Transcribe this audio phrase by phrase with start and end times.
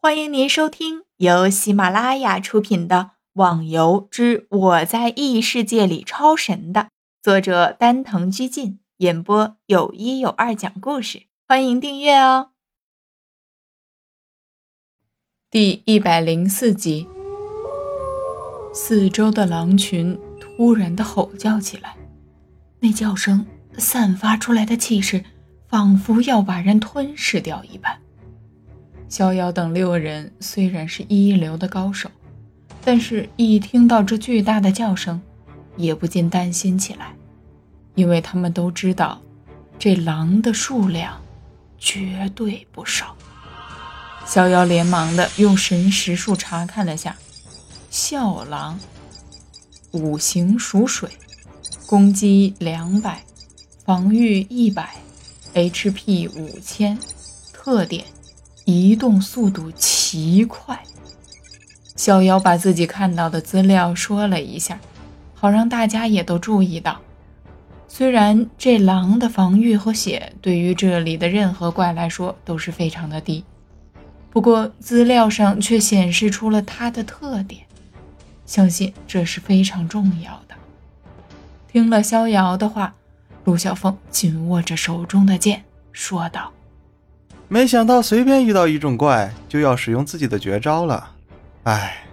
[0.00, 2.96] 欢迎您收听由喜马拉雅出品的
[3.32, 6.90] 《网游之我在异世界里超神》的
[7.20, 11.24] 作者丹藤居进演播，有一有二讲故事。
[11.48, 12.50] 欢迎订阅哦。
[15.50, 17.08] 第一百零四集，
[18.72, 21.96] 四周的狼群突然的吼叫起来，
[22.78, 23.44] 那叫声
[23.76, 25.24] 散发出来的气势，
[25.66, 28.00] 仿佛要把人吞噬掉一般。
[29.08, 32.10] 逍遥等六人虽然是一流的高手，
[32.84, 35.20] 但是一听到这巨大的叫声，
[35.76, 37.14] 也不禁担心起来，
[37.94, 39.20] 因为他们都知道，
[39.78, 41.20] 这狼的数量
[41.78, 43.16] 绝对不少。
[44.26, 47.16] 逍遥连忙的用神识术查看了下，
[47.90, 48.78] 笑狼，
[49.92, 51.08] 五行属水，
[51.86, 53.24] 攻击两百，
[53.86, 54.96] 防御一百
[55.54, 56.98] ，HP 五千，
[57.54, 58.04] 特点。
[58.70, 60.78] 移动速度奇快。
[61.96, 64.78] 逍遥把自己看到的资料说了一下，
[65.34, 67.00] 好让大家也都注意到。
[67.88, 73.42] 虽然这狼的防御和血对于这里的任何怪来说都是非常的低，
[74.28, 77.62] 不过资料上却显示出了它的特点，
[78.44, 80.54] 相信这是非常重要的。
[81.72, 82.94] 听了逍遥的话，
[83.44, 86.52] 陆小凤紧握着手中的剑，说道。
[87.50, 91.12] 没想到随便遇到一种怪就要使用自己的绝招了，
[91.62, 92.04] 唉。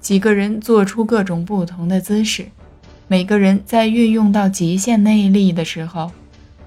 [0.00, 2.46] 几个人做出各种不同的姿势，
[3.06, 6.10] 每个人在运用到极限内力的时候，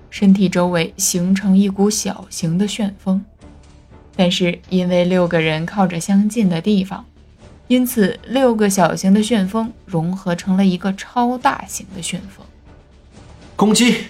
[0.10, 3.24] 身体周围形成一股小型的旋风。
[4.16, 7.06] 但是因为六个人靠着相近的地方，
[7.68, 12.46] 因此六个小型的旋风融合成了一个超大型的旋风。
[13.56, 14.06] 攻击！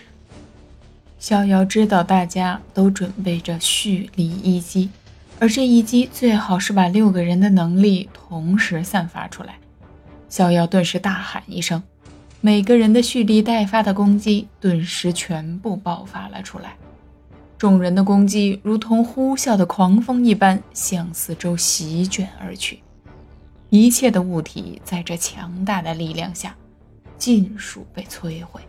[1.19, 4.89] 逍遥知道大家都准备着蓄力一击，
[5.37, 9.55] 而这一击最好是把六个人的能力同时散发出来。
[10.29, 11.83] 逍遥顿时大喊一声，
[12.39, 16.75] 每个人的蓄力待发的攻击顿时全部爆发了出来。
[17.57, 22.79] 众人的攻击如同呼啸的狂风一般向四周席卷而去，
[23.69, 26.55] 一切的物体在这强大的力量下
[27.17, 28.61] 尽数被摧毁，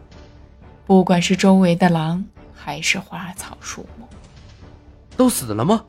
[0.84, 2.24] 不管是周围的狼。
[2.62, 4.06] 还是花草树木，
[5.16, 5.84] 都死了吗？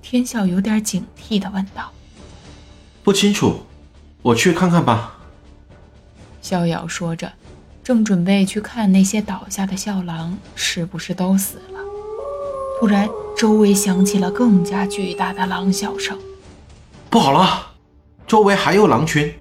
[0.00, 1.92] 天笑有点警惕的问道。
[3.04, 3.66] 不清楚，
[4.22, 5.18] 我去看看吧。
[6.40, 7.30] 逍遥说着，
[7.84, 11.80] 正准备去看那些倒下的笑狼是不是都死了。
[12.80, 13.06] 突然，
[13.36, 16.18] 周围响起了更加巨大的狼啸声。
[17.10, 17.72] 不好了，
[18.26, 19.34] 周围还有狼群，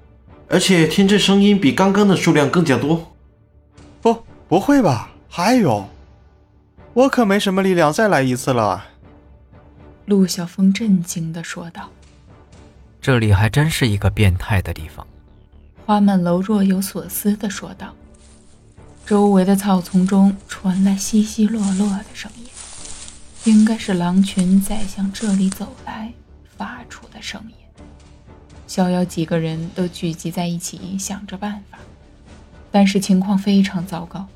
[0.49, 3.13] 而且听这声音比刚刚的数量更加多。
[4.01, 5.11] 不，不会吧？
[5.29, 5.87] 还有。
[6.97, 8.87] 我可没什么力量再来一次了。”
[10.05, 11.91] 陆小峰震惊的说道。
[12.99, 15.05] “这里还真是一个变态的地方。”
[15.85, 17.93] 花满楼若有所思的说道。
[19.05, 22.49] 周围的草丛中传来稀稀落落的声音，
[23.43, 26.11] 应该是狼群在向这里走来
[26.57, 27.55] 发出的声音。
[28.65, 31.77] 逍遥几个人都聚集在一起，想着办法，
[32.71, 34.27] 但是情况非常糟糕。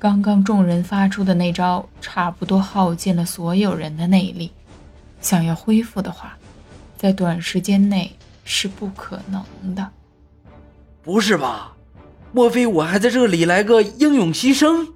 [0.00, 4.50] 刚刚众人发出的那招，差不多耗尽了所有人的内力。
[5.20, 6.38] 想要恢复的话，
[6.96, 8.10] 在短时间内
[8.42, 9.44] 是不可能
[9.74, 9.90] 的。
[11.02, 11.76] 不是吧？
[12.32, 14.94] 莫非我还在这里来个英勇牺牲？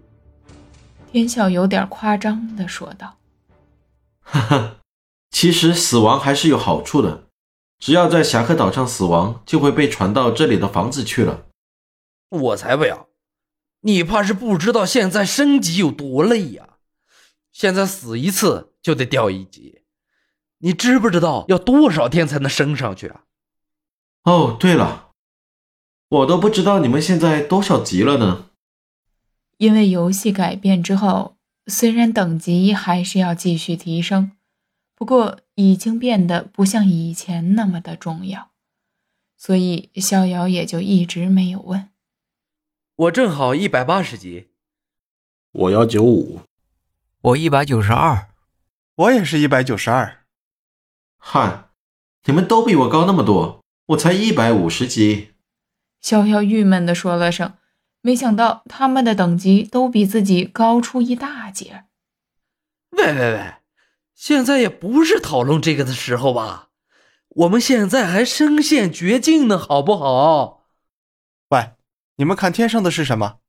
[1.12, 3.16] 天笑有点夸张的说道
[4.24, 4.76] ：“哈哈，
[5.30, 7.24] 其实死亡还是有好处的，
[7.78, 11.42] 只要在侠客岛上死亡，就会被传到这里的房子去了。”
[12.30, 13.06] 我才不要！
[13.86, 16.78] 你怕是不知道现在升级有多累呀！
[17.52, 19.82] 现在死一次就得掉一级，
[20.58, 23.24] 你知不知道要多少天才能升上去啊？
[24.24, 25.10] 哦，对了，
[26.08, 28.46] 我都不知道你们现在多少级了呢？
[29.58, 31.36] 因为游戏改变之后，
[31.66, 34.32] 虽然等级还是要继续提升，
[34.94, 38.50] 不过已经变得不像以前那么的重要，
[39.36, 41.90] 所以逍遥也就一直没有问。
[42.96, 44.50] 我正好一百八十级，
[45.50, 46.42] 我要九五，
[47.22, 48.28] 我一百九十二，
[48.94, 50.24] 我也是一百九十二。
[51.18, 51.70] 嗨，
[52.26, 55.34] 你们都比我高那么多，我才一百五十级。
[56.00, 57.54] 逍遥郁闷的说了声，
[58.00, 61.86] 没想到他们的等级都比自己高出一大截。
[62.90, 63.54] 喂喂喂，
[64.14, 66.68] 现在也不是讨论这个的时候吧？
[67.30, 70.68] 我们现在还身陷绝境呢，好不好？
[71.48, 71.72] 喂。
[72.16, 73.40] 你们看天上的是什么？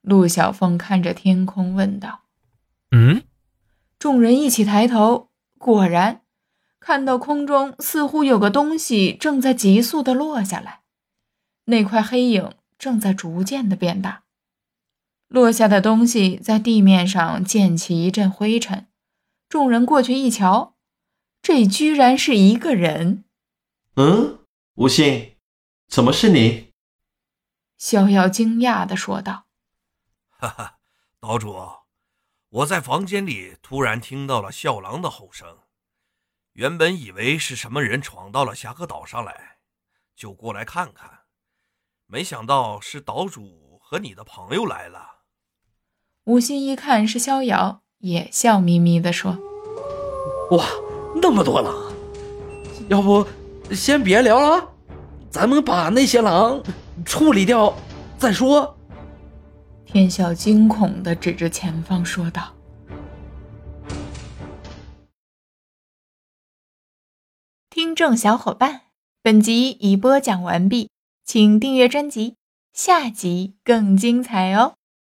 [0.00, 2.24] 陆小凤看着天空问道。
[2.90, 3.24] 嗯，
[3.98, 6.22] 众人一起抬头，果然
[6.78, 10.82] 看到空中似乎有个东西正在急速的落下来，
[11.64, 14.24] 那块黑影正在逐渐的变大。
[15.28, 18.86] 落下的东西在地面上溅起一阵灰尘，
[19.48, 20.76] 众人过去一瞧，
[21.42, 23.24] 这居然是一个人。
[23.96, 24.38] 嗯，
[24.74, 25.32] 吴信，
[25.88, 26.73] 怎么是你？
[27.76, 29.46] 逍遥惊讶地说道
[30.30, 30.78] ：“哈哈，
[31.20, 31.56] 岛主，
[32.48, 35.58] 我在房间里突然听到了笑狼的吼声，
[36.52, 39.58] 原本以为是什么人闯到了侠客岛上来，
[40.14, 41.10] 就过来看看，
[42.06, 45.22] 没想到是岛主和你的朋友来了。”
[46.24, 49.36] 吴昕一看是逍遥，也笑眯眯地说
[50.52, 50.64] ：“哇，
[51.20, 51.92] 那么多狼，
[52.88, 53.26] 要不
[53.74, 54.72] 先别聊了，
[55.30, 56.62] 咱们把那些狼
[57.04, 57.74] 处理掉
[58.18, 58.76] 再说。”
[59.86, 62.52] 天笑惊恐的指着前方说道
[67.70, 68.82] ：“听众小伙伴，
[69.22, 70.90] 本集已播讲完毕，
[71.24, 72.36] 请订阅专辑，
[72.72, 74.74] 下集更精彩哦。”